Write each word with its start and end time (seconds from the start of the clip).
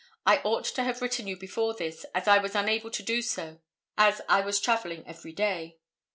I 0.25 0.37
ought 0.43 0.63
to 0.65 0.83
have 0.83 0.99
written 1.03 1.25
to 1.25 1.29
you 1.29 1.37
before 1.37 1.75
this, 1.75 2.07
as 2.15 2.27
I 2.27 2.39
was 2.39 2.55
unable 2.55 2.89
to 2.89 3.03
do 3.03 3.21
so, 3.21 3.59
as 3.99 4.19
I 4.27 4.41
was 4.41 4.59
travelling 4.59 5.05
every 5.05 5.31
day. 5.31 5.77